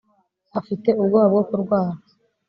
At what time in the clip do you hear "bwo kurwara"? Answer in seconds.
1.33-1.93